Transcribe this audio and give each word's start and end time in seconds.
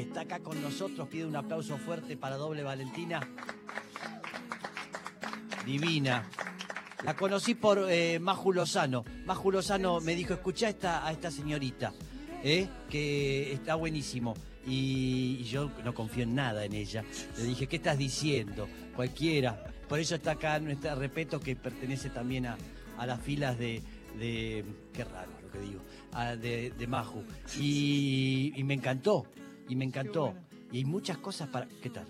está 0.00 0.22
acá 0.22 0.40
con 0.40 0.60
nosotros. 0.62 1.08
Pide 1.08 1.26
un 1.26 1.36
aplauso 1.36 1.78
fuerte 1.78 2.16
para 2.16 2.36
doble 2.36 2.62
Valentina. 2.62 3.20
Divina. 5.66 6.24
La 7.04 7.14
conocí 7.16 7.54
por 7.54 7.86
eh, 7.90 8.18
Maju 8.18 8.52
Lozano. 8.52 9.04
Maju 9.24 9.52
Lozano 9.52 10.00
me 10.00 10.14
dijo, 10.14 10.34
escucha 10.34 10.68
esta, 10.68 11.06
a 11.06 11.12
esta 11.12 11.30
señorita, 11.30 11.92
eh, 12.42 12.68
que 12.88 13.52
está 13.52 13.74
buenísimo. 13.74 14.34
Y, 14.66 15.42
yo 15.44 15.70
no 15.84 15.94
confío 15.94 16.24
en 16.24 16.34
nada 16.34 16.64
en 16.64 16.74
ella. 16.74 17.02
Le 17.38 17.44
dije, 17.44 17.66
¿qué 17.66 17.76
estás 17.76 17.96
diciendo? 17.96 18.68
Cualquiera. 18.94 19.64
Por 19.88 19.98
eso 19.98 20.14
está 20.14 20.32
acá 20.32 20.58
nuestro 20.60 20.94
respeto 20.94 21.40
que 21.40 21.56
pertenece 21.56 22.10
también 22.10 22.46
a, 22.46 22.56
a 22.98 23.06
las 23.06 23.20
filas 23.20 23.58
de, 23.58 23.82
de- 24.18 24.64
Qué 24.92 25.04
raro 25.04 25.30
lo 25.42 25.50
que 25.50 25.58
digo. 25.60 25.80
de, 26.40 26.70
de 26.70 26.86
Maju. 26.86 27.24
Y 27.58 28.52
me 28.64 28.74
encantó. 28.74 29.26
Y 29.70 29.76
me 29.76 29.84
encantó. 29.84 30.32
bueno. 30.32 30.46
Y 30.72 30.78
hay 30.78 30.84
muchas 30.84 31.18
cosas 31.18 31.48
para... 31.48 31.66
¿Qué 31.82 31.90
tal? 31.90 32.06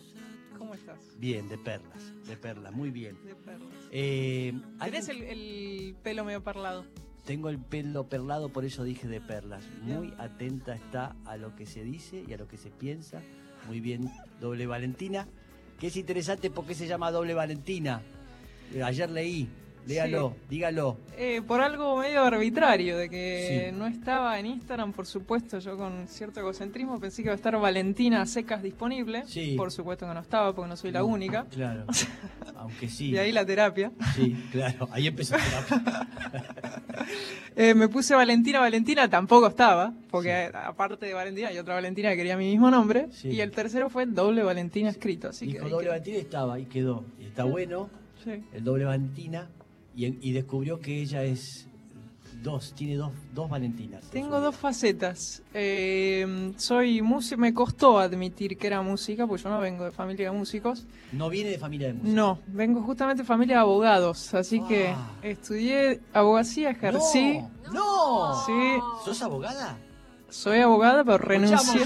¿Cómo 0.59 0.75
estás? 0.75 0.99
Bien, 1.19 1.49
de 1.49 1.57
perlas. 1.59 2.13
De 2.27 2.37
perlas, 2.37 2.73
muy 2.73 2.91
bien. 2.91 3.17
De 3.25 3.35
perlas. 3.35 3.69
Eh, 3.91 4.53
algo- 4.79 4.97
el, 5.09 5.23
el 5.23 5.95
pelo 6.03 6.25
medio 6.25 6.43
parlado. 6.43 6.85
Tengo 7.25 7.49
el 7.49 7.59
pelo 7.59 8.09
perlado, 8.09 8.49
por 8.49 8.65
eso 8.65 8.83
dije 8.85 9.07
de 9.09 9.21
perlas. 9.21 9.63
Muy 9.83 10.13
atenta 10.19 10.75
está 10.75 11.15
a 11.27 11.37
lo 11.37 11.55
que 11.55 11.67
se 11.67 11.85
dice 11.85 12.25
y 12.27 12.33
a 12.33 12.37
lo 12.39 12.49
que 12.49 12.57
se 12.57 12.71
piensa. 12.71 13.23
Muy 13.69 13.81
bien, 13.81 14.11
doble 14.41 14.67
Valentina. 14.67 15.27
Que 15.79 15.87
es 15.89 15.97
interesante 15.97 16.51
porque 16.51 16.75
se 16.75 16.87
llama 16.87 17.11
doble 17.11 17.35
Valentina. 17.35 18.03
Eh, 18.75 18.83
Ayer 18.83 19.11
leí, 19.11 19.49
léalo, 19.87 20.35
dígalo. 20.49 20.97
Eh, 21.17 21.43
por 21.47 21.61
algo 21.61 21.97
medio 21.99 22.23
arbitrario, 22.23 22.97
de 22.97 23.09
que 23.11 23.67
Sí. 23.71 23.77
no 23.77 23.87
estaba 23.87 24.39
en 24.39 24.47
Instagram, 24.47 24.93
por 24.93 25.07
supuesto, 25.07 25.59
yo 25.59 25.77
con 25.77 26.07
cierto 26.09 26.41
egocentrismo 26.41 26.99
pensé 27.01 27.23
que 27.23 27.27
iba 27.29 27.33
a 27.33 27.37
estar 27.37 27.59
Valentina 27.59 28.25
Secas 28.27 28.63
disponible. 28.63 29.25
Sí. 29.27 29.55
Por 29.57 29.71
supuesto 29.73 30.07
que 30.07 30.15
no 30.15 30.21
estaba, 30.21 30.55
porque 30.55 30.69
no 30.69 30.77
soy 30.77 30.93
la 30.93 31.05
única. 31.05 31.45
Claro. 31.51 31.85
Aunque 32.57 32.89
sí. 32.89 33.11
Y 33.11 33.19
ahí 33.19 33.33
la 33.33 33.45
terapia. 33.45 33.91
Sí, 34.15 34.37
claro. 34.53 34.89
Ahí 34.93 35.07
empezó 35.07 35.37
terapia. 35.37 36.09
Eh, 37.57 37.75
me 37.75 37.89
puse 37.89 38.15
Valentina, 38.15 38.61
Valentina 38.61 39.09
tampoco 39.09 39.49
estaba, 39.49 39.93
porque 40.11 40.51
aparte 40.55 41.07
de 41.07 41.15
Valentina 41.15 41.49
hay 41.49 41.59
otra 41.59 41.75
Valentina 41.75 42.11
que 42.11 42.17
quería 42.17 42.37
mi 42.37 42.47
mismo 42.51 42.71
nombre. 42.71 43.09
Sí. 43.11 43.29
Y 43.31 43.41
el 43.41 43.51
tercero 43.51 43.91
fue 43.91 44.07
doble 44.07 44.43
Valentina 44.43 44.89
escrito. 44.89 45.29
Así 45.29 45.53
que 45.53 45.59
doble. 45.59 45.89
Valentina 45.89 46.17
y 46.19 46.21
estaba, 46.21 46.55
ahí 46.55 46.67
quedó. 46.67 47.05
Y 47.19 47.25
está 47.25 47.45
bueno, 47.45 47.91
Sí. 48.25 48.43
el 48.53 48.65
doble 48.65 48.85
Valentina. 48.85 49.49
Y, 50.07 50.19
y 50.23 50.33
descubrió 50.33 50.81
que 50.81 51.01
ella 51.03 51.23
es 51.25 51.67
dos, 52.43 52.73
tiene 52.75 52.97
dos, 52.97 53.13
dos 53.35 53.51
Valentinas. 53.51 54.09
Tengo 54.11 54.41
dos 54.41 54.57
facetas. 54.57 55.43
Eh, 55.53 56.53
soy 56.57 57.03
músico, 57.03 57.39
me 57.41 57.53
costó 57.53 57.99
admitir 57.99 58.57
que 58.57 58.67
era 58.67 58.81
música, 58.81 59.27
porque 59.27 59.43
yo 59.43 59.51
no 59.51 59.61
vengo 59.61 59.85
de 59.85 59.91
familia 59.91 60.31
de 60.31 60.39
músicos. 60.39 60.87
No 61.13 61.29
viene 61.29 61.51
de 61.51 61.59
familia 61.59 61.89
de 61.89 61.95
música. 61.95 62.15
No, 62.15 62.39
vengo 62.47 62.81
justamente 62.83 63.23
de 63.25 63.27
familia 63.27 63.57
de 63.57 63.61
abogados, 63.61 64.33
así 64.33 64.63
que 64.67 64.89
Ah. 64.89 65.11
estudié 65.23 66.01
abogacía, 66.15 66.71
ejercí. 66.71 67.41
¡No! 67.73 67.73
¡No! 67.73 68.47
Sí, 68.47 68.53
¿Sos 69.05 69.21
abogada? 69.23 69.77
soy 70.31 70.61
abogada, 70.61 71.05
pero 71.05 71.19
renuncié. 71.19 71.81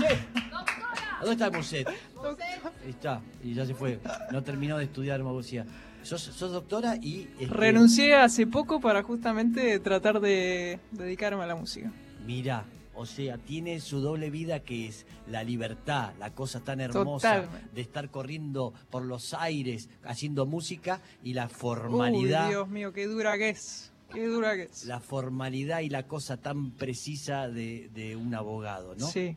¿Dónde 1.21 1.33
está 1.33 1.51
Moset? 1.51 1.89
Ahí 1.89 2.91
está, 2.91 3.21
y 3.43 3.55
ya 3.55 3.65
se 3.67 3.75
fue. 3.75 3.99
No 4.31 4.43
terminó 4.43 4.77
de 4.79 4.85
estudiar 4.85 5.21
abogacía. 5.21 5.65
Sos, 6.05 6.23
sos 6.23 6.53
doctora 6.53 6.97
y... 6.97 7.29
este, 7.41 7.47
Renuncié 7.47 8.15
hace 8.15 8.47
poco 8.47 8.81
para 8.81 9.03
justamente 9.03 9.79
tratar 9.81 10.21
de 10.21 10.79
dedicarme 10.93 11.43
a 11.43 11.47
la 11.47 11.57
música. 11.57 11.91
Mira, 12.27 12.65
o 12.95 13.07
sea, 13.07 13.39
tiene 13.39 13.81
su 13.81 14.01
doble 14.01 14.31
vida 14.31 14.61
que 14.61 14.87
es 14.87 15.07
la 15.27 15.43
libertad, 15.43 16.13
la 16.19 16.31
cosa 16.31 16.61
tan 16.61 16.81
hermosa 16.81 17.47
de 17.75 17.81
estar 17.81 18.11
corriendo 18.11 18.73
por 18.91 19.05
los 19.05 19.35
aires 19.35 19.89
haciendo 20.05 20.47
música 20.47 21.01
y 21.23 21.35
la 21.35 21.49
formalidad. 21.49 22.45
Uy, 22.45 22.51
Dios 22.51 22.69
mío, 22.69 22.93
qué 22.93 23.07
dura 23.07 23.37
que 23.37 23.51
es. 23.51 23.93
Qué 24.13 24.27
dura 24.27 24.55
que 24.55 24.65
es. 24.65 24.85
La 24.85 25.01
formalidad 25.01 25.81
y 25.81 25.89
la 25.89 26.05
cosa 26.05 26.37
tan 26.37 26.71
precisa 26.71 27.49
de, 27.49 27.91
de 27.93 28.15
un 28.15 28.35
abogado, 28.35 28.95
¿no? 28.95 29.09
Sí. 29.09 29.37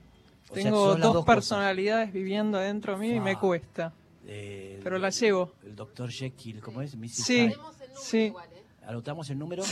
O 0.50 0.54
Tengo 0.54 0.96
dos, 0.96 1.14
cosas. 1.14 1.26
personalidades 1.26 2.14
viviendo 2.14 2.58
dentro 2.60 2.98
mío 2.98 3.16
y 3.16 3.20
me 3.20 3.38
cuesta. 3.38 3.94
Eh, 4.30 4.80
Pero 4.84 4.98
la 5.00 5.10
llevo. 5.10 5.54
El 5.64 5.76
doctor 5.76 6.12
Jekyll, 6.12 6.60
¿cómo 6.60 6.82
es? 6.82 6.96
Mrs. 6.96 7.12
Sí, 7.16 7.38
Hyde. 7.50 7.56
sí. 8.02 8.34
¿Anotamos 8.86 9.30
el 9.30 9.38
número? 9.40 9.64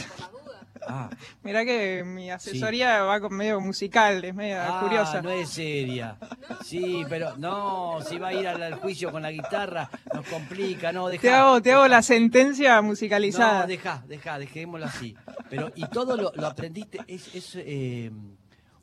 Ah, 0.87 1.09
Mirá 1.41 1.63
que 1.63 2.03
mi 2.05 2.29
asesoría 2.29 3.01
va 3.03 3.19
con 3.21 3.33
medio 3.33 3.59
musical, 3.61 4.23
es 4.25 4.35
medio 4.35 4.57
Ah, 4.61 4.81
curiosa. 4.83 5.21
no 5.21 5.31
es 5.31 5.49
seria. 5.49 6.17
Sí, 6.65 7.03
pero 7.09 7.35
no, 7.37 7.99
si 8.07 8.17
va 8.19 8.27
a 8.29 8.33
ir 8.33 8.45
al, 8.47 8.61
al 8.61 8.75
juicio 8.75 9.11
con 9.11 9.21
la 9.23 9.31
guitarra, 9.31 9.89
nos 10.13 10.27
complica, 10.27 10.91
no, 10.91 11.07
deja. 11.07 11.21
Te 11.21 11.31
hago, 11.31 11.61
te 11.61 11.71
hago 11.71 11.87
la 11.87 12.01
sentencia 12.01 12.81
musicalizada. 12.81 13.61
No, 13.61 13.67
deja, 13.67 14.03
deja, 14.07 14.37
dejémoslo 14.37 14.85
así. 14.85 15.15
Pero, 15.49 15.71
y 15.75 15.87
todo 15.87 16.17
lo, 16.17 16.31
lo 16.35 16.47
aprendiste, 16.47 16.99
es, 17.07 17.33
es 17.33 17.53
eh, 17.55 18.11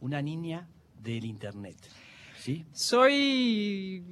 una 0.00 0.22
niña 0.22 0.66
del 0.98 1.24
internet, 1.26 1.76
¿sí? 2.40 2.64
Soy 2.72 4.02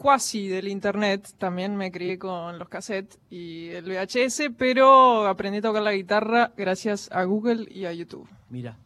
cuasi 0.00 0.48
del 0.48 0.68
internet, 0.68 1.28
también 1.36 1.76
me 1.76 1.92
crié 1.92 2.18
con 2.18 2.58
los 2.58 2.70
cassettes 2.70 3.18
y 3.28 3.68
el 3.68 3.84
VHS, 3.84 4.50
pero 4.56 5.26
aprendí 5.26 5.58
a 5.58 5.62
tocar 5.62 5.82
la 5.82 5.92
guitarra 5.92 6.52
gracias 6.56 7.10
a 7.12 7.24
Google 7.24 7.66
y 7.70 7.84
a 7.84 7.92
YouTube. 7.92 8.26
Mira, 8.48 8.78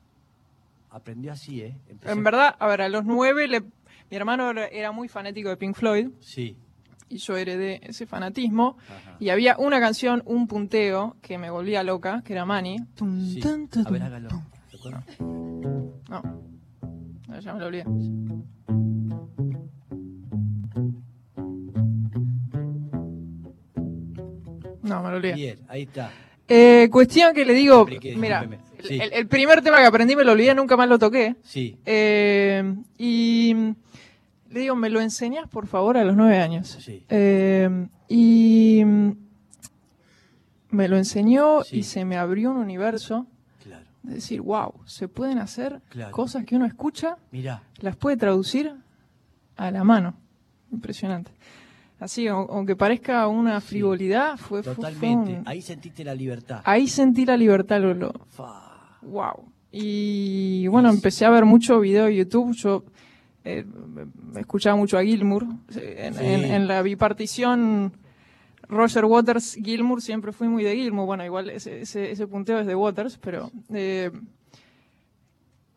aprendió 0.91 1.31
así, 1.31 1.61
¿eh? 1.63 1.77
Empezó- 1.89 2.13
En 2.13 2.25
verdad, 2.25 2.57
a 2.59 2.67
ver, 2.67 2.83
a 2.83 2.89
los 2.89 3.05
nueve, 3.05 3.47
le- 3.47 3.61
mi 3.61 4.17
hermano 4.17 4.51
era- 4.51 4.69
muy 4.91 5.07
fanático 5.09 5.51
de 5.51 5.57
Pink 5.57 5.77
Floyd 5.77 6.09
Sí. 6.19 6.57
y 7.09 7.19
yo 7.19 7.37
heredé 7.37 7.81
ese 7.85 8.07
fanatismo. 8.07 8.77
Ajá. 8.89 9.17
Y 9.21 9.29
había 9.29 9.57
una 9.59 9.79
canción, 9.79 10.21
un 10.27 10.49
punteo, 10.49 11.17
que 11.23 11.39
me 11.39 11.49
volvía 11.49 11.85
loca, 11.85 12.23
que 12.25 12.33
era. 12.33 12.45
Tum, 12.97 13.25
Sí. 13.25 13.39
tum, 13.39 13.69
tum, 13.69 13.87
A 13.87 13.91
ver, 13.91 14.03
hágalo. 14.03 14.29
tum. 14.31 14.43
¿Se 14.69 14.77
acuerdan? 14.79 15.05
No. 16.09 16.43
No, 17.29 17.41
ya 17.41 17.55
me 17.55 17.61
lo 17.61 17.67
olvidé. 17.67 17.85
No, 24.95 25.03
me 25.03 25.11
lo 25.11 25.17
olvidé. 25.17 25.35
Bien, 25.35 25.59
ahí 25.69 25.83
está. 25.83 26.11
Eh, 26.49 26.89
cuestión 26.93 27.35
que 27.35 27.45
le 27.45 27.55
digo, 27.55 27.87
mira. 28.17 28.47
Sí. 28.83 28.99
el, 29.01 29.13
el 29.15 29.27
primer 29.29 29.63
tema 29.63 29.79
que 29.79 29.87
aprendí 29.87 30.15
me 30.15 30.25
lo 30.25 30.33
olvidé, 30.33 30.55
nunca 30.55 30.77
más 30.77 30.89
lo 30.89 30.99
toqué. 30.99 31.37
Sí, 31.43 31.79
Eh, 31.87 32.75
y 32.99 33.55
le 34.51 34.61
digo, 34.61 34.77
¿me 34.77 34.91
lo 34.91 35.01
enseñas 35.01 35.49
por 35.49 35.67
favor 35.67 35.97
a 35.97 36.05
los 36.05 36.15
nueve 36.17 36.39
años? 36.39 36.77
Sí. 36.81 37.03
Eh, 37.09 37.87
y 38.09 38.83
me 40.71 40.89
lo 40.89 40.97
enseñó 40.97 41.63
Sí. 41.65 41.79
y 41.79 41.83
se 41.85 42.05
me 42.05 42.17
abrió 42.17 42.51
un 42.51 42.59
universo 42.59 43.27
claro. 43.63 43.85
de 44.03 44.15
decir, 44.17 44.41
wow, 44.43 44.75
se 44.85 45.09
pueden 45.09 45.39
hacer 45.39 45.81
Claro. 45.89 46.13
cosas 46.13 46.45
que 46.45 46.57
uno 46.57 46.67
escucha, 46.67 47.17
Mira, 47.31 47.63
las 47.81 47.97
puede 47.97 48.17
traducir 48.17 48.73
a 49.57 49.71
la 49.71 49.83
mano. 49.85 50.15
Impresionante. 50.73 51.31
Así, 52.05 52.27
au- 52.29 52.47
aunque 52.51 52.77
parezca 52.77 53.27
una 53.29 53.61
frivolidad, 53.63 54.37
fue, 54.37 54.63
totalmente. 54.63 55.39
un- 55.39 55.49
Ahí 55.49 55.63
sentiste 55.63 56.05
la 56.05 56.15
libertad. 56.15 56.61
Ahí 56.65 56.87
sentí 56.87 57.25
la 57.25 57.35
libertad, 57.35 57.81
lo, 57.81 57.95
lo- 57.95 58.13
Fa. 58.29 58.99
Wow. 59.01 59.49
Y 59.73 60.67
bueno, 60.67 60.91
empecé 60.91 61.25
a 61.25 61.31
ver 61.31 61.47
mucho 61.47 61.81
video 61.81 62.05
de 62.05 62.17
YouTube. 62.17 62.53
Yo 62.55 62.85
eh, 63.47 63.65
me 64.33 64.41
escuchaba 64.41 64.77
mucho 64.77 64.99
a 64.99 65.03
Gilmour. 65.03 65.45
En, 65.75 66.13
Sí. 66.15 66.21
en- 66.25 66.45
en 66.45 66.67
la 66.69 66.83
bipartición 66.83 67.93
Roger 68.69 69.07
Waters, 69.07 69.55
Gilmour, 69.55 70.03
siempre 70.03 70.33
fui 70.33 70.49
muy 70.49 70.63
de 70.63 70.75
Gilmour. 70.77 71.07
Bueno, 71.07 71.25
igual 71.25 71.49
ese, 71.49 71.81
ese, 71.81 72.11
ese 72.11 72.27
punteo 72.27 72.59
es 72.61 72.67
de 72.67 72.75
Waters, 72.75 73.17
pero... 73.19 73.51
eh, 73.73 74.11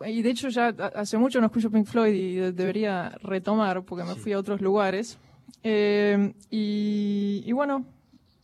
y 0.06 0.22
de 0.22 0.30
hecho 0.30 0.50
ya 0.50 0.68
ha- 0.78 0.92
hace 1.00 1.18
mucho 1.18 1.40
no 1.40 1.48
escucho 1.48 1.72
Pink 1.72 1.86
Floyd 1.88 2.14
y 2.14 2.36
de- 2.36 2.52
debería 2.52 3.18
retomar 3.24 3.84
porque 3.84 4.04
me 4.06 4.14
Sí. 4.14 4.20
fui 4.20 4.34
a 4.34 4.40
otros 4.40 4.62
lugares. 4.62 5.18
Eh, 5.64 6.34
y, 6.50 7.44
y 7.46 7.52
bueno, 7.52 7.86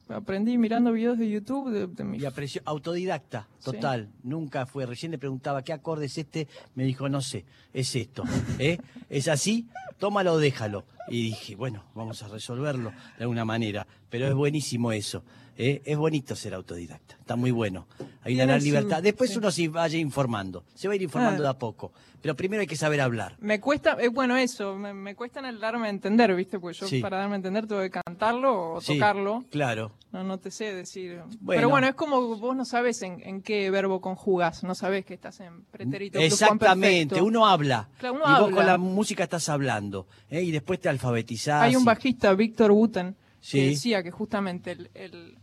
aprendí 0.10 0.58
mirando 0.58 0.92
videos 0.92 1.18
de 1.18 1.30
YouTube 1.30 1.72
de, 1.72 1.88
de 1.88 2.04
mis 2.04 2.22
Y 2.22 2.26
apreció, 2.26 2.62
autodidacta, 2.66 3.48
Sí. 3.60 3.66
total. 3.72 4.10
Nunca 4.24 4.66
fue. 4.66 4.86
Recién 4.86 5.12
le 5.12 5.18
preguntaba 5.18 5.62
qué 5.64 5.74
acorde 5.74 6.06
es 6.06 6.18
este. 6.18 6.48
Me 6.76 6.84
dijo, 6.84 7.08
no 7.10 7.22
sé, 7.22 7.46
es 7.74 7.96
esto. 7.96 8.24
¿eh? 8.60 8.78
¿Es 9.10 9.28
así? 9.28 9.68
Tómalo 10.00 10.38
déjalo. 10.38 10.86
Y 11.10 11.24
dije, 11.24 11.56
bueno, 11.56 11.84
vamos 11.96 12.22
a 12.24 12.28
resolverlo 12.28 12.92
de 13.18 13.24
alguna 13.24 13.46
manera. 13.46 13.86
Pero 14.10 14.28
es 14.28 14.34
buenísimo 14.34 14.92
eso. 14.92 15.24
¿Eh? 15.58 15.82
Es 15.86 15.98
bonito 15.98 16.36
ser 16.36 16.54
autodidacta. 16.54 17.16
Está 17.20 17.36
muy 17.36 17.52
bueno. 17.52 17.88
Hay 18.24 18.36
una 18.36 18.46
gran 18.46 18.64
libertad. 18.64 19.02
Después 19.04 19.32
sí. 19.32 19.38
uno 19.38 19.52
se 19.52 19.68
vaya 19.68 19.98
informando. 19.98 20.64
Se 20.76 20.88
va 20.88 20.94
a 20.94 20.96
ir 20.96 21.02
informando 21.04 21.44
de 21.44 21.50
a 21.50 21.58
poco. 21.58 21.92
Pero 22.22 22.36
primero 22.38 22.62
hay 22.62 22.68
que 22.68 22.78
saber 22.78 23.02
hablar. 23.02 23.36
Me 23.42 23.60
cuesta, 23.60 23.98
eh, 24.00 24.08
bueno, 24.08 24.38
eso, 24.38 24.76
me, 24.78 24.94
me 24.94 25.14
cuesta 25.14 25.40
en 25.42 25.46
el 25.48 25.60
darme 25.60 25.88
a 25.88 25.90
entender, 25.90 26.34
¿viste? 26.34 26.58
Porque 26.58 26.78
yo 26.78 26.88
Sí. 26.88 27.02
para 27.02 27.18
darme 27.18 27.34
a 27.34 27.36
entender 27.36 27.68
tengo 27.68 27.82
que 27.82 27.90
cantarlo 27.90 28.76
o 28.76 28.82
tocarlo. 28.82 29.44
Claro. 29.52 29.92
No, 30.14 30.24
no 30.24 30.38
te 30.38 30.50
sé 30.50 30.74
decir. 30.74 31.20
Bueno. 31.42 31.60
Pero 31.60 31.70
bueno, 31.70 31.88
es 31.88 31.96
como 31.96 32.38
vos 32.38 32.56
no 32.56 32.64
sabes 32.64 33.02
en, 33.02 33.20
en 33.26 33.42
qué 33.42 33.70
verbo 33.72 34.00
conjugás, 34.00 34.64
no 34.64 34.74
sabes 34.74 35.06
que 35.06 35.16
estás 35.16 35.40
en 35.42 35.64
pretérito 35.66 36.18
Exactamente, 36.20 37.22
uno 37.22 37.46
habla. 37.46 37.90
Claro, 37.98 38.16
uno 38.16 38.24
y 38.26 38.42
vos 38.42 38.52
con 38.52 38.66
la 38.66 38.78
música 38.78 39.24
estás 39.24 39.50
hablando. 39.50 40.08
¿eh? 40.30 40.42
Y 40.44 40.52
después 40.52 40.80
te 40.80 40.88
alfabetizás. 40.88 41.64
Hay 41.64 41.76
un 41.76 41.84
bajista, 41.84 42.34
Víctor 42.36 42.72
Wooten, 42.72 43.16
que 43.52 43.70
decía 43.70 44.02
que 44.04 44.12
justamente 44.12 44.72
el, 44.72 44.90
el- 44.94 45.38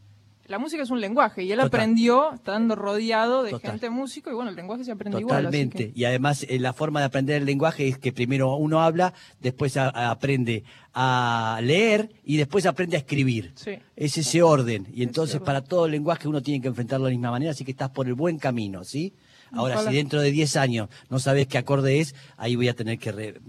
la 0.50 0.58
música 0.58 0.82
es 0.82 0.90
un 0.90 1.00
lenguaje 1.00 1.42
y 1.44 1.52
él 1.52 1.58
Total. 1.60 1.66
aprendió 1.68 2.34
estando 2.34 2.74
rodeado 2.76 3.42
de 3.42 3.52
Total. 3.52 3.70
gente 3.72 3.88
músico 3.90 4.30
y 4.30 4.34
bueno, 4.34 4.50
el 4.50 4.56
lenguaje 4.56 4.84
se 4.84 4.92
aprende 4.92 5.20
igual. 5.20 5.44
Totalmente. 5.44 5.92
que- 5.92 5.98
Y 5.98 6.04
además 6.04 6.44
eh, 6.48 6.58
la 6.58 6.72
forma 6.72 7.00
de 7.00 7.06
aprender 7.06 7.36
el 7.36 7.46
lenguaje 7.46 7.88
es 7.88 7.96
que 7.98 8.12
primero 8.12 8.54
uno 8.56 8.82
habla, 8.82 9.14
después 9.40 9.76
a- 9.76 9.88
a- 9.88 10.10
aprende 10.10 10.64
a 10.92 11.60
leer 11.62 12.10
y 12.24 12.36
después 12.36 12.66
aprende 12.66 12.96
a 12.96 12.98
escribir. 13.00 13.52
Sí. 13.54 13.72
Es 13.96 14.18
ese 14.18 14.42
orden. 14.42 14.88
Y 14.92 15.02
entonces 15.04 15.40
para 15.40 15.62
todo 15.62 15.86
lenguaje 15.88 16.26
uno 16.28 16.42
tiene 16.42 16.60
que 16.60 16.68
enfrentarlo 16.68 17.06
de 17.06 17.12
la 17.12 17.16
misma 17.16 17.30
manera, 17.30 17.52
así 17.52 17.64
que 17.64 17.70
estás 17.70 17.90
por 17.90 18.06
el 18.08 18.14
buen 18.14 18.38
camino, 18.38 18.82
¿sí? 18.84 19.14
Ahora, 19.52 19.74
Ojalá. 19.76 19.90
si 19.90 19.96
dentro 19.96 20.20
de 20.20 20.30
10 20.30 20.56
años 20.56 20.88
no 21.08 21.18
sabes 21.18 21.46
qué 21.48 21.58
acorde 21.58 22.00
es, 22.00 22.14
ahí 22.36 22.54
voy 22.56 22.68
a 22.68 22.74
tener 22.74 22.98
que 22.98 23.10
re- 23.12 23.40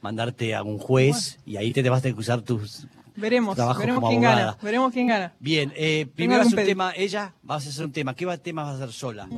mandarte 0.00 0.54
a 0.54 0.62
un 0.62 0.78
juez 0.78 1.38
y 1.46 1.56
ahí 1.56 1.72
te, 1.72 1.82
te 1.82 1.88
vas 1.90 2.04
a 2.04 2.08
usar 2.14 2.42
tus... 2.42 2.86
Veremos, 3.16 3.56
Trabajo 3.56 3.80
veremos 3.80 4.00
como 4.00 4.08
quién 4.10 4.24
abogada. 4.24 4.46
gana, 4.52 4.58
veremos 4.62 4.92
quién 4.92 5.06
gana. 5.06 5.34
Bien, 5.38 5.72
eh, 5.76 6.06
primero 6.14 6.40
hace 6.42 6.50
un 6.50 6.54
pedido? 6.56 6.70
tema 6.70 6.92
ella, 6.96 7.34
vas 7.42 7.66
a 7.66 7.68
hacer 7.68 7.84
un 7.84 7.92
tema. 7.92 8.14
¿Qué 8.14 8.24
va- 8.26 8.38
tema 8.38 8.62
vas 8.64 8.72
a 8.72 8.76
hacer 8.76 8.92
sola? 8.92 9.28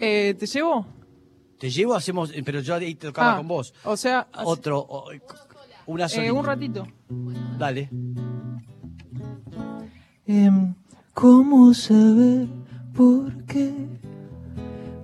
Eh, 0.00 0.34
¿Te 0.38 0.46
llevo? 0.46 0.86
Te 1.58 1.70
llevo, 1.70 1.94
hacemos, 1.94 2.32
eh, 2.34 2.42
pero 2.44 2.60
yo 2.60 2.74
ahí 2.74 2.94
te 2.96 3.06
tocaba 3.06 3.34
Ah, 3.34 3.36
con 3.36 3.46
vos. 3.48 3.72
O 3.84 3.96
sea, 3.96 4.26
Otro, 4.44 4.80
o- 4.80 5.10
una 5.86 6.06
eh, 6.06 6.08
sola. 6.08 6.32
un 6.32 6.44
ratito. 6.44 6.86
Dale. 7.58 7.88
Em, 10.26 10.74
¿Cómo 11.14 11.74
saber 11.74 12.48
por 12.94 13.44
qué 13.44 13.72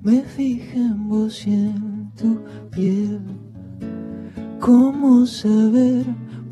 me 0.01 0.23
fijé 0.23 0.77
en 0.79 1.09
vos 1.09 1.47
y 1.47 1.53
en 1.53 2.11
tu 2.17 2.43
piel? 2.71 3.21
¿Cómo 4.59 5.27
saber 5.27 6.05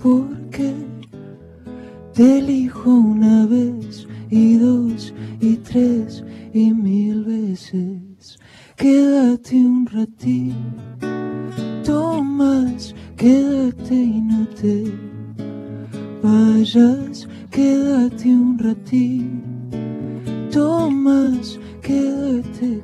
por 0.03 0.29
qué 0.51 0.75
te 2.17 2.39
elijo 2.39 2.91
una 2.91 3.47
vez 3.47 4.09
y 4.31 4.57
dos 4.57 5.13
y 5.39 5.57
tres 5.57 6.25
y 6.55 6.73
mil 6.73 7.25
veces? 7.25 8.39
Quédate 8.75 9.57
un 9.57 9.85
ratito 9.87 10.55
más, 12.23 12.95
quédate 13.17 13.95
y 13.95 14.23
no 14.23 14.49
te 14.49 14.91
vayas, 16.23 17.29
quédate 17.51 18.29
un 18.31 18.59
ratito 18.59 20.01
más, 20.91 21.61
quédate 21.83 22.76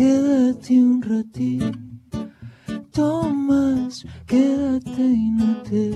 Quédate 0.00 0.80
un 0.80 1.02
ratito 1.02 1.74
más, 3.34 4.06
quédate 4.26 5.02
y 5.02 5.30
no 5.30 5.56
te 5.62 5.90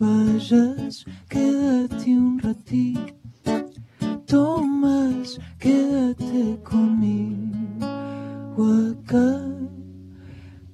vayas, 0.00 1.04
quédate 1.28 2.16
un 2.16 2.38
ratito 2.38 3.02
más, 4.62 5.38
quédate 5.58 6.62
conmigo 6.64 7.84
acá. 8.90 9.28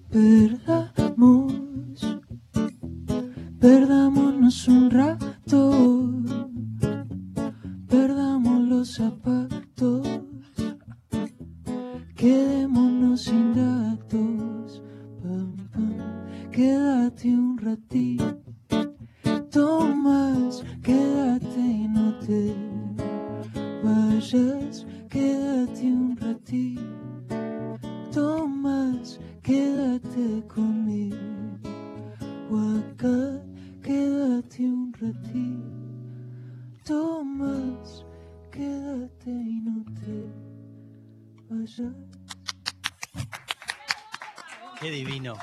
Perdamos, 0.09 1.53
perdámonos 3.59 4.69
un 4.69 4.89
rato, 4.89 6.13
perdamos 7.89 8.61
los 8.69 8.95
zapatos. 8.95 9.38
Ratito 36.89 37.25
más, 37.25 38.07
quédate 38.51 39.31
y 39.31 39.61
no 39.61 39.85
te 39.95 41.55
vayas. 41.55 41.93
Qué 44.81 44.91
divino. 44.91 45.37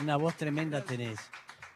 Una 0.00 0.16
voz 0.16 0.34
tremenda 0.36 0.82
tenés. 0.82 1.18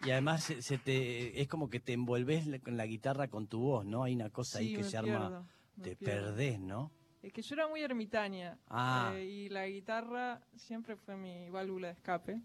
Y 0.04 0.10
además 0.10 0.44
se, 0.44 0.62
se 0.62 0.78
te, 0.78 1.40
es 1.40 1.48
como 1.48 1.68
que 1.68 1.78
te 1.78 1.92
envolves 1.92 2.46
con 2.62 2.76
la 2.76 2.86
guitarra 2.86 3.28
con 3.28 3.46
tu 3.48 3.60
voz, 3.60 3.84
¿no? 3.84 4.04
Hay 4.04 4.14
una 4.14 4.30
cosa 4.30 4.58
ahí 4.60 4.74
que 4.74 4.82
se 4.82 5.00
pierdo, 5.02 5.26
arma. 5.26 5.48
Te 5.80 5.94
pierdo. 5.96 6.26
perdés, 6.28 6.58
¿no? 6.60 6.90
Es 7.22 7.32
que 7.32 7.42
yo 7.42 7.54
era 7.54 7.68
muy 7.68 7.82
ermitaña 7.82 8.58
Ah. 8.68 9.12
eh, 9.14 9.24
y 9.24 9.48
la 9.48 9.66
guitarra 9.68 10.40
siempre 10.56 10.96
fue 10.96 11.16
mi 11.16 11.50
válvula 11.50 11.88
de 11.88 11.94
escape 11.94 12.40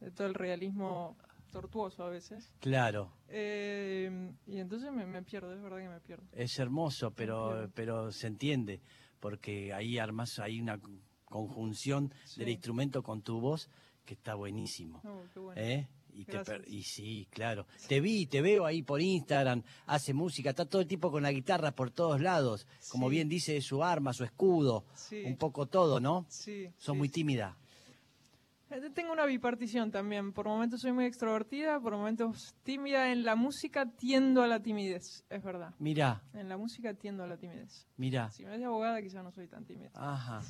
de 0.00 0.10
todo 0.10 0.26
el 0.26 0.34
realismo 0.34 1.16
tortuoso 1.50 2.04
a 2.04 2.08
veces. 2.10 2.52
Claro. 2.60 3.12
Eh, 3.28 4.32
y 4.46 4.58
entonces 4.58 4.90
me, 4.92 5.06
me 5.06 5.22
pierdo, 5.22 5.52
es 5.54 5.60
verdad 5.62 5.78
que 5.78 5.88
me 5.88 6.00
pierdo. 6.00 6.24
Es 6.32 6.58
hermoso, 6.58 7.10
pero, 7.12 7.50
Entiendo. 7.50 7.72
pero 7.74 8.12
se 8.12 8.26
entiende, 8.26 8.80
porque 9.20 9.72
ahí 9.72 9.98
armas, 9.98 10.38
hay 10.38 10.60
una 10.60 10.78
conjunción 11.24 12.12
Sí. 12.24 12.40
del 12.40 12.48
instrumento 12.50 13.02
con 13.02 13.22
tu 13.22 13.40
voz 13.40 13.68
que 14.04 14.14
está 14.14 14.34
buenísimo. 14.34 15.00
No, 15.04 15.22
qué 15.32 15.38
bueno. 15.38 15.60
¿Eh? 15.60 15.88
Y, 16.12 16.24
te 16.24 16.32
Gracias. 16.32 16.58
per- 16.58 16.68
y 16.68 16.82
sí, 16.82 17.28
claro. 17.30 17.66
Te 17.86 18.00
vi, 18.00 18.26
te 18.26 18.42
veo 18.42 18.66
ahí 18.66 18.82
por 18.82 19.00
Instagram, 19.00 19.62
hace 19.86 20.12
música, 20.12 20.50
está 20.50 20.64
todo 20.64 20.82
el 20.82 20.88
tipo 20.88 21.12
con 21.12 21.22
la 21.22 21.30
guitarra 21.30 21.70
por 21.70 21.92
todos 21.92 22.20
lados. 22.20 22.66
Como 22.90 23.08
bien 23.08 23.28
dice, 23.28 23.56
es 23.56 23.64
su 23.66 23.84
arma, 23.84 24.12
su 24.12 24.24
escudo, 24.24 24.84
Sí. 24.94 25.22
un 25.24 25.36
poco 25.36 25.66
todo, 25.66 26.00
¿no? 26.00 26.26
Sí, 26.28 26.68
sí, 26.78 26.92
muy 26.92 27.08
tímida. 27.10 27.56
Tengo 28.94 29.12
una 29.12 29.26
bipartición 29.26 29.90
también. 29.90 30.32
Por 30.32 30.46
momentos 30.46 30.80
soy 30.80 30.92
muy 30.92 31.04
extrovertida, 31.04 31.80
por 31.80 31.92
momentos 31.96 32.54
tímida. 32.62 33.10
En 33.12 33.24
la 33.24 33.34
música 33.34 33.86
tiendo 33.86 34.42
a 34.42 34.46
la 34.46 34.60
timidez, 34.60 35.24
es 35.28 35.42
verdad. 35.42 35.74
Mirá, 35.78 36.22
En 36.34 36.48
la 36.48 36.56
música 36.56 36.94
tiendo 36.94 37.24
a 37.24 37.26
la 37.26 37.36
timidez. 37.36 37.86
mirá. 37.96 38.30
Si 38.30 38.44
me 38.44 38.50
ves 38.50 38.60
de 38.60 38.66
abogada, 38.66 39.02
quizás 39.02 39.24
no 39.24 39.32
soy 39.32 39.48
tan 39.48 39.64
tímida. 39.64 39.90
Ajá. 39.94 40.42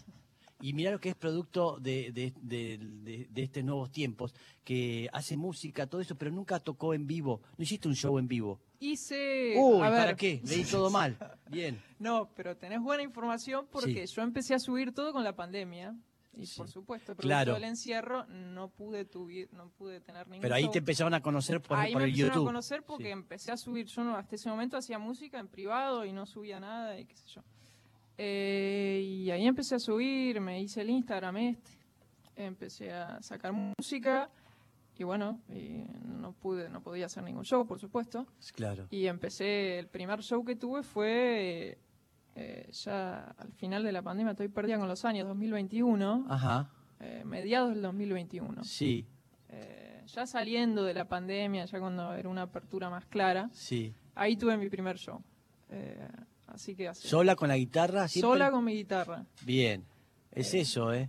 Y 0.63 0.75
mirá 0.75 0.91
lo 0.91 1.01
que 1.01 1.09
es 1.09 1.15
producto 1.17 1.79
de, 1.81 2.13
de, 2.13 2.35
de, 2.43 3.27
de- 3.31 3.43
estos 3.43 3.65
nuevos 3.65 3.91
tiempos, 3.91 4.35
que 4.63 5.09
hace 5.15 5.39
música, 5.39 5.87
todo 5.87 6.03
eso, 6.03 6.17
pero 6.17 6.31
nunca 6.31 6.61
tocó 6.61 6.93
en 6.93 7.07
vivo. 7.07 7.41
No 7.57 7.63
hiciste 7.65 7.89
un 7.89 7.95
show 7.95 8.19
en 8.19 8.29
vivo. 8.29 8.61
Hice. 8.79 9.55
Uy, 9.59 9.81
a 9.83 9.89
ver, 9.89 9.99
¿para 10.01 10.17
qué? 10.17 10.43
Leí 10.45 10.65
todo 10.65 10.91
mal. 10.91 11.17
Bien. 11.51 11.81
No, 11.99 12.31
pero 12.37 12.59
tenés 12.59 12.81
buena 12.83 13.03
información 13.03 13.67
porque 13.71 14.07
yo 14.07 14.21
empecé 14.21 14.53
a 14.55 14.59
subir 14.59 14.93
todo 14.93 15.15
con 15.15 15.25
la 15.25 15.35
pandemia. 15.35 15.97
Y 16.41 16.47
Sí. 16.47 16.57
por 16.59 16.69
supuesto, 16.69 17.07
producto 17.15 17.23
Claro. 17.27 17.55
del 17.55 17.65
encierro, 17.65 18.25
no 18.27 18.69
pude, 18.69 19.09
tuvi- 19.09 19.51
no 19.51 19.69
pude 19.71 20.01
tener 20.01 20.27
ningún 20.27 20.41
Pero 20.43 20.55
ahí 20.55 20.63
show. 20.65 20.73
te 20.73 20.79
empezaron 20.79 21.13
a 21.15 21.21
conocer 21.21 21.61
por, 21.61 21.77
Ahí 21.79 21.93
por 21.93 22.01
me 22.03 22.09
el 22.09 22.11
empezaron 22.13 22.35
YouTube. 22.35 22.49
a 22.49 22.53
conocer 22.53 22.83
porque 22.83 23.05
Sí. 23.05 23.11
empecé 23.11 23.53
a 23.53 23.57
subir. 23.57 23.87
Yo 23.87 24.05
no, 24.05 24.17
hasta 24.17 24.35
ese 24.37 24.49
momento 24.49 24.77
hacía 24.77 24.99
música 24.99 25.39
en 25.39 25.49
privado 25.49 26.05
y 26.05 26.13
no 26.13 26.25
subía 26.27 26.59
nada 26.61 26.99
y 26.99 27.05
qué 27.05 27.17
sé 27.17 27.27
yo. 27.29 27.43
Eh, 28.19 29.01
y 29.05 29.31
ahí 29.31 29.47
empecé 29.47 29.75
a 29.77 29.79
subir, 29.79 30.41
me 30.41 30.61
hice 30.61 30.83
el 30.83 30.91
Instagram 30.91 31.37
este, 31.39 31.71
empecé 32.37 32.93
a 32.93 33.23
sacar 33.23 33.53
música 33.53 34.31
y 34.99 35.05
bueno, 35.05 35.41
y 35.49 35.85
no 36.05 36.33
pude, 36.35 36.69
no 36.69 36.83
podía 36.83 37.07
hacer 37.07 37.23
ningún 37.23 37.45
show, 37.45 37.67
por 37.67 37.79
supuesto. 37.79 38.27
Claro. 38.55 38.87
Y 38.91 39.07
empecé, 39.07 39.79
el 39.79 39.89
primer 39.89 40.21
show 40.23 40.45
que 40.45 40.57
tuve 40.57 40.83
fue 40.83 41.79
eh, 42.35 42.69
ya 42.73 43.35
al 43.39 43.53
final 43.53 43.83
de 43.83 43.93
la 43.93 44.03
pandemia, 44.03 44.33
estoy 44.33 44.49
perdida 44.49 44.79
con 44.79 44.89
los 44.89 45.05
años, 45.05 45.27
2021, 45.29 46.27
eh, 47.01 47.23
mediados 47.25 47.71
del 47.71 47.83
2021. 47.83 48.65
Sí. 48.65 49.07
Eh, 49.49 50.05
ya 50.07 50.27
saliendo 50.27 50.85
de 50.85 50.95
la 50.95 51.07
pandemia, 51.07 51.65
ya 51.65 51.81
cuando 51.81 52.15
era 52.15 52.29
una 52.29 52.43
apertura 52.43 52.89
más 52.89 53.05
clara, 53.07 53.51
sí. 53.53 53.93
ahí 54.15 54.37
tuve 54.37 54.57
mi 54.57 54.69
primer 54.69 54.97
show. 54.97 55.23
así 56.47 56.75
que 56.75 56.93
¿Sola 56.95 57.37
con 57.37 57.49
la 57.49 57.57
guitarra? 57.57 58.09
Sola 58.09 58.51
con 58.51 58.65
mi 58.65 58.75
guitarra. 58.75 59.25
Bien, 59.45 59.85
es 60.31 60.55
eso, 60.55 60.93
¿eh? 60.93 61.09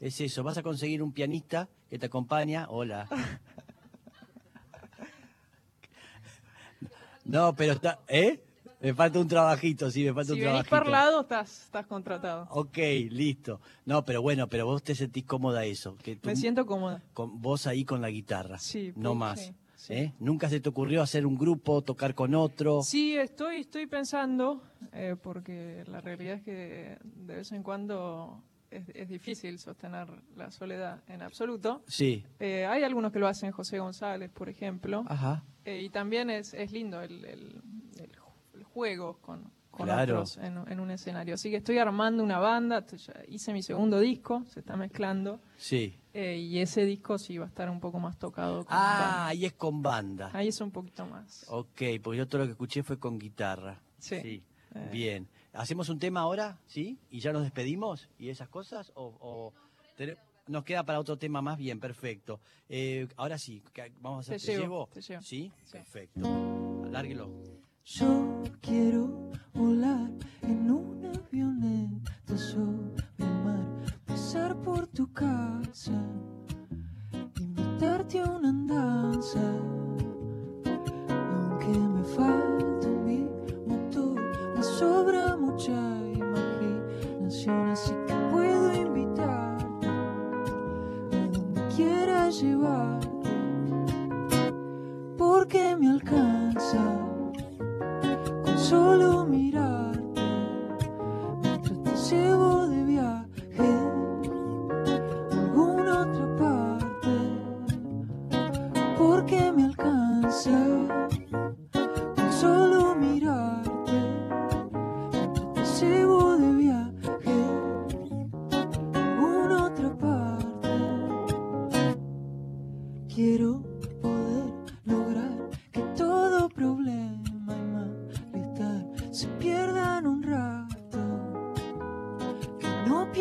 Es 0.00 0.20
eso, 0.20 0.42
vas 0.42 0.58
a 0.58 0.62
conseguir 0.62 1.02
un 1.02 1.12
pianista 1.12 1.68
que 1.88 1.98
te 1.98 2.06
acompaña. 2.06 2.66
Hola. 2.70 3.06
no, 7.24 7.54
pero 7.54 7.74
está... 7.74 8.00
¿Eh? 8.08 8.42
Me 8.80 8.94
falta 8.94 9.18
un 9.20 9.28
trabajito, 9.28 9.90
sí, 9.90 10.04
me 10.04 10.14
falta 10.14 10.32
Si 10.32 10.40
un 10.40 10.46
venís 10.46 10.64
trabajito. 10.64 10.70
parlado, 10.70 11.20
estás, 11.20 11.64
estás 11.64 11.86
contratado. 11.86 12.46
Ok, 12.50 12.78
listo. 13.10 13.60
No, 13.84 14.04
pero 14.04 14.22
bueno, 14.22 14.48
pero 14.48 14.64
vos 14.66 14.82
te 14.82 14.94
sentís 14.94 15.24
cómoda 15.24 15.64
eso. 15.66 15.96
Que 15.96 16.16
tú- 16.16 16.28
Me 16.28 16.36
siento 16.36 16.64
cómoda. 16.64 17.02
con 17.12 17.42
vos 17.42 17.66
ahí 17.66 17.84
con 17.84 18.00
la 18.00 18.08
guitarra. 18.10 18.58
Sí, 18.58 18.92
No 18.96 19.10
pues, 19.10 19.18
más. 19.18 19.40
sí, 19.40 19.54
sí. 19.76 19.92
¿eh? 19.92 20.14
Nunca 20.18 20.48
se 20.48 20.60
te 20.60 20.68
ocurrió 20.70 21.02
hacer 21.02 21.26
un 21.26 21.36
grupo, 21.36 21.82
tocar 21.82 22.14
con 22.14 22.34
otro. 22.34 22.82
Sí, 22.82 23.16
estoy, 23.18 23.56
estoy 23.56 23.86
pensando, 23.86 24.62
eh, 24.92 25.14
porque 25.22 25.84
la 25.86 26.00
realidad 26.00 26.36
es 26.36 26.42
que 26.42 26.98
de 27.02 27.36
vez 27.36 27.52
en 27.52 27.62
cuando 27.62 28.42
es, 28.70 28.88
es 28.94 29.08
difícil 29.10 29.58
sostener 29.58 30.08
la 30.36 30.50
soledad 30.50 31.02
en 31.06 31.20
absoluto. 31.20 31.82
Sí. 31.86 32.24
Eh, 32.38 32.64
hay 32.64 32.82
algunos 32.84 33.12
que 33.12 33.18
lo 33.18 33.26
hacen, 33.28 33.50
José 33.52 33.78
González, 33.78 34.30
por 34.30 34.48
ejemplo, 34.48 35.04
Ajá. 35.06 35.44
eh, 35.66 35.82
y 35.82 35.90
también 35.90 36.30
es, 36.30 36.54
es 36.54 36.72
lindo 36.72 37.02
el 37.02 37.20
juego 38.80 39.18
con, 39.20 39.42
con 39.70 39.84
Claro. 39.86 40.14
otros 40.14 40.38
en, 40.38 40.56
en 40.68 40.80
un 40.80 40.90
escenario. 40.90 41.34
Así 41.34 41.50
que 41.50 41.56
estoy 41.56 41.76
armando 41.78 42.22
una 42.22 42.38
banda, 42.38 42.84
hice 43.28 43.52
mi 43.52 43.62
segundo 43.62 44.00
disco, 44.00 44.42
se 44.46 44.60
está 44.60 44.74
mezclando, 44.76 45.38
Sí. 45.58 45.98
eh, 46.14 46.38
y 46.38 46.58
ese 46.60 46.86
disco 46.86 47.18
sí 47.18 47.36
va 47.36 47.44
a 47.44 47.48
estar 47.48 47.68
un 47.68 47.78
poco 47.78 47.98
más 48.00 48.18
tocado. 48.18 48.64
Con 48.64 48.72
Ah, 48.74 48.98
banda. 49.00 49.26
ahí 49.26 49.44
es 49.44 49.52
con 49.52 49.82
banda. 49.82 50.30
Ahí 50.32 50.48
es 50.48 50.60
un 50.62 50.70
poquito 50.70 51.04
más. 51.06 51.44
Ok, 51.48 51.82
porque 52.02 52.16
yo 52.18 52.26
todo 52.26 52.38
lo 52.40 52.44
que 52.46 52.52
escuché 52.52 52.82
fue 52.82 52.98
con 52.98 53.18
guitarra. 53.18 53.82
Sí. 53.98 54.42
Eh. 54.74 54.88
Bien. 54.90 55.28
¿Hacemos 55.52 55.88
un 55.90 55.98
tema 55.98 56.20
ahora? 56.20 56.58
¿Sí? 56.66 56.96
¿Y 57.10 57.20
ya 57.20 57.32
nos 57.34 57.42
despedimos? 57.42 58.08
¿Y 58.18 58.28
esas 58.30 58.48
cosas? 58.48 58.92
¿O, 58.94 59.14
o 59.20 59.52
tene- 59.96 60.16
nos 60.46 60.64
queda 60.64 60.84
para 60.84 60.98
otro 61.00 61.18
tema 61.18 61.42
más? 61.42 61.58
Bien, 61.58 61.78
perfecto. 61.80 62.40
Eh, 62.68 63.08
ahora 63.16 63.36
sí, 63.36 63.62
vamos 64.00 64.18
a 64.30 64.34
hacer. 64.34 64.40
Te 64.54 64.58
llevo, 64.60 64.88
te 64.92 65.00
llevo. 65.02 65.22
¿Sí? 65.22 65.52
Sí. 65.64 65.72
Perfecto. 65.72 66.82
Alárguelo. 66.86 67.59
Yo 67.84 68.44
quiero 68.60 69.30
volar 69.54 70.19
solo 98.70 99.26
mirarte 99.26 99.59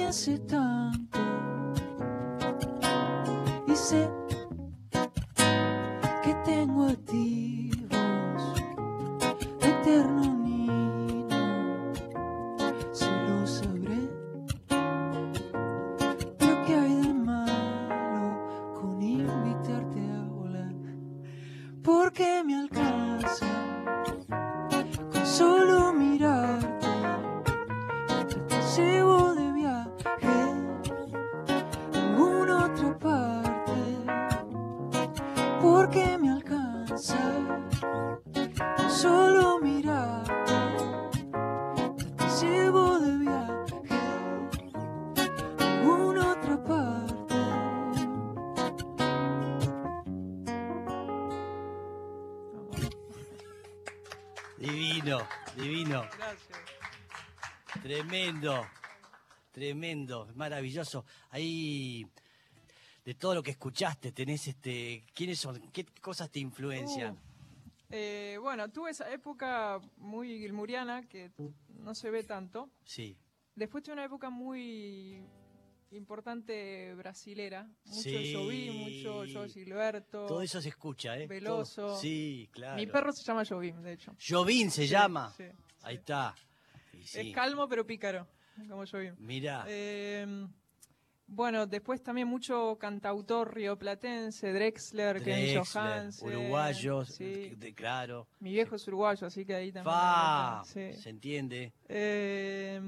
piense 0.09 0.39
tanto. 0.39 1.19
Y 3.67 3.75
sé 3.75 4.09
que 6.23 6.33
tengo 6.43 6.87
a 6.87 6.95
ti, 6.95 7.69
vos, 7.91 8.55
eterno 9.61 10.33
niño, 10.33 11.27
si 12.91 13.05
lo 13.27 13.45
sabré. 13.45 14.09
Lo 16.39 16.65
que 16.65 16.75
hay 16.75 16.95
de 16.95 17.13
malo 17.13 18.73
con 18.73 18.99
invitarte 19.03 19.99
a 19.99 20.23
volar, 20.27 20.73
porque 21.83 22.43
me 22.43 22.55
alcanza 22.61 23.78
Divino, 54.59 55.19
divino. 55.55 56.01
Gracias. 56.17 56.59
Tremendo, 57.81 58.67
tremendo, 59.51 60.27
maravilloso. 60.35 61.05
Ahí, 61.29 62.05
de 63.05 63.15
todo 63.15 63.35
lo 63.35 63.43
que 63.43 63.51
escuchaste, 63.51 64.11
tenés 64.11 64.47
este, 64.47 65.05
¿quiénes 65.13 65.39
son? 65.39 65.71
¿Qué 65.71 65.85
cosas 66.01 66.29
te 66.29 66.39
influencian? 66.39 67.13
Uh, 67.13 67.19
eh, 67.91 68.37
bueno, 68.41 68.69
tuve 68.69 68.91
esa 68.91 69.09
época 69.11 69.79
muy 69.97 70.39
gilmuriana 70.39 71.07
que 71.07 71.31
no 71.69 71.95
se 71.95 72.11
ve 72.11 72.23
tanto. 72.23 72.69
Sí, 72.83 73.17
Después 73.59 73.83
tuve 73.83 73.93
una 73.93 74.05
época 74.05 74.29
muy 74.29 75.21
importante 75.91 76.93
brasilera. 76.95 77.67
Mucho 77.85 78.01
Sí. 78.01 78.69
Mucho 78.71 79.23
Joe 79.31 79.49
Gilberto. 79.49 80.25
todo 80.27 80.41
eso 80.41 80.61
se 80.61 80.69
escucha, 80.69 81.17
¿eh? 81.17 81.27
Veloso. 81.27 81.81
Todo- 81.87 81.99
Sí, 81.99 82.47
claro. 82.51 82.75
Mi 82.75 82.87
perro 82.87 83.11
se 83.11 83.23
llama 83.23 83.43
Jobim, 83.45 83.81
de 83.81 83.93
hecho. 83.93 84.15
Jovín 84.27 84.69
se 84.71 84.83
Sí, 84.83 84.87
llama. 84.89 85.33
sí, 85.35 85.45
Ahí 85.83 85.95
está. 85.95 86.35
Es 86.93 87.33
calmo 87.33 87.67
pero 87.69 87.85
pícaro, 87.87 88.27
como 88.67 88.85
Jobim. 88.85 89.15
Mirá, 89.19 89.63
Eh, 89.67 90.45
bueno, 91.27 91.65
después 91.67 92.03
también 92.03 92.27
mucho 92.27 92.77
cantautor 92.79 93.53
rioplatense, 93.55 94.51
Drexler, 94.51 95.23
Kenny 95.23 95.53
Drexler, 95.53 95.63
Johansen. 95.65 96.27
uruguayos, 96.27 97.07
sí. 97.09 97.55
de- 97.55 97.73
claro. 97.73 98.27
Mi 98.39 98.51
viejo 98.51 98.75
es 98.75 98.87
uruguayo, 98.87 99.25
así 99.27 99.45
que 99.45 99.55
ahí 99.55 99.71
también. 99.71 99.93
Fa, 99.95 100.63
se 100.65 101.09
entiende. 101.09 101.71
Eh, 101.87 102.81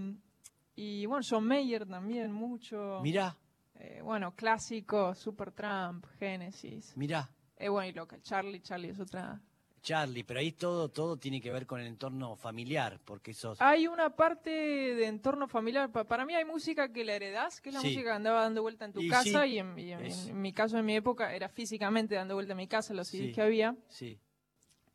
y 0.83 1.05
bueno, 1.05 1.23
John 1.27 1.45
Mayer 1.45 1.85
también 1.85 2.31
mucho. 2.31 2.99
Mirá, 3.03 3.37
Eh, 3.75 4.01
bueno, 4.03 4.35
clásico, 4.35 5.13
Supertramp, 5.15 6.05
Genesis. 6.19 6.95
mirá. 6.97 7.29
Eh, 7.57 7.69
bueno, 7.69 7.89
y 7.89 7.93
local, 7.93 8.21
Charlie, 8.21 8.61
Charlie 8.61 8.89
es 8.89 8.99
otra. 8.99 9.39
Charlie, 9.81 10.23
pero 10.23 10.39
ahí 10.39 10.51
todo, 10.51 10.89
todo 10.89 11.17
tiene 11.17 11.41
que 11.41 11.51
ver 11.51 11.65
con 11.65 11.79
el 11.81 11.87
entorno 11.87 12.35
familiar, 12.35 12.99
porque 13.03 13.33
sos... 13.33 13.59
Hay 13.61 13.87
una 13.87 14.11
parte 14.15 14.51
de 14.51 15.05
entorno 15.07 15.47
familiar. 15.47 15.91
pa- 15.91 16.03
para 16.03 16.25
mí 16.25 16.35
hay 16.35 16.45
música 16.45 16.91
que 16.93 17.03
la 17.03 17.13
heredás, 17.15 17.59
que 17.61 17.69
es 17.69 17.75
la 17.75 17.81
Sí. 17.81 17.87
música 17.87 18.03
que 18.03 18.15
andaba 18.15 18.41
dando 18.41 18.61
vuelta 18.61 18.85
en 18.85 18.93
tu 18.93 19.01
Y 19.01 19.07
casa. 19.07 19.43
sí, 19.43 19.49
y, 19.53 19.57
en, 19.59 19.79
y 19.79 19.91
en- 19.93 20.05
es- 20.05 20.27
en 20.27 20.39
mi 20.41 20.53
caso, 20.53 20.77
en 20.77 20.85
mi 20.85 20.95
época, 20.95 21.33
era 21.33 21.49
físicamente 21.49 22.13
dando 22.15 22.35
vuelta 22.35 22.51
en 22.53 22.57
mi 22.57 22.67
casa, 22.67 22.93
los 22.93 23.07
CDs 23.07 23.27
Sí. 23.29 23.31
que 23.33 23.41
había. 23.41 23.75
Sí, 23.89 24.19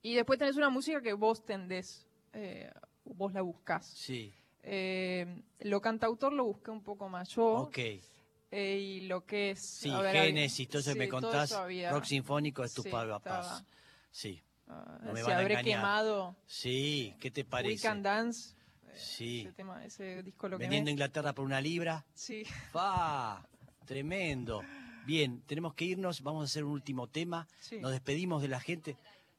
Y 0.03 0.15
después 0.15 0.39
tenés 0.39 0.57
una 0.57 0.71
música 0.71 1.01
que 1.01 1.13
vos 1.15 1.45
tendés, 1.45 2.07
eh, 2.33 2.71
vos 3.05 3.33
la 3.33 3.43
buscás. 3.43 3.87
sí, 3.87 4.33
Eh, 4.69 5.43
lo 5.61 5.81
cantautor 5.81 6.33
lo 6.33 6.45
busqué 6.45 6.71
un 6.73 6.83
poco 6.83 7.09
más 7.09 7.29
yo. 7.29 7.45
ok. 7.63 7.79
eh, 7.79 8.79
y 8.79 9.01
lo 9.03 9.25
que 9.25 9.51
es. 9.53 9.61
Sí, 9.61 9.91
a 9.91 10.01
ver, 10.01 10.17
Génesis, 10.17 10.67
que 10.69 10.83
sí, 10.83 10.95
me 10.99 11.09
contás, 11.09 11.53
rock 11.91 12.05
sinfónico 12.05 12.65
es 12.65 12.75
tu 12.75 12.83
sí, 12.83 12.91
papás. 12.91 13.65
Sí, 14.11 14.43
Ah, 14.69 14.99
No 15.05 15.13
me 15.13 15.23
se 15.23 15.31
a 15.31 15.39
habré 15.39 15.55
engañar. 15.55 15.79
quemado 15.79 16.37
sí, 16.45 17.15
¿qué 17.21 17.31
te 17.31 17.43
We 17.43 17.45
parece? 17.49 17.83
Can 17.87 18.03
Dance. 18.03 18.57
Sí. 18.97 19.43
Ese, 19.43 19.53
tema, 19.53 19.85
ese 19.85 20.23
disco 20.25 20.49
lo 20.49 20.59
Vendiendo 20.59 20.87
quemé. 20.87 20.93
Inglaterra 20.93 21.33
por 21.35 21.45
una 21.45 21.61
libra. 21.61 22.05
Sí. 22.15 22.43
¡Fa! 22.73 23.47
Tremendo. 23.85 24.63
Bien, 25.07 25.41
tenemos 25.43 25.75
que 25.75 25.85
irnos, 25.85 26.21
vamos 26.23 26.43
a 26.43 26.45
hacer 26.47 26.65
un 26.65 26.73
último 26.73 27.07
tema. 27.07 27.47
Sí. 27.61 27.79
Nos 27.79 27.93
despedimos 27.93 28.43
de 28.43 28.49
la 28.49 28.59
gente. 28.59 28.97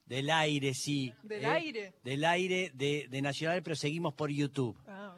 Del 0.08 0.30
aire, 0.30 0.74
sí. 0.74 1.12
¿Del 1.22 1.44
¿eh? 1.44 1.46
aire? 1.46 1.92
Del 2.02 2.24
aire 2.24 2.72
de, 2.74 3.06
de 3.10 3.22
Nacional, 3.22 3.62
pero 3.62 3.76
seguimos 3.76 4.14
por 4.14 4.30
YouTube. 4.30 4.76
Ah, 4.86 5.14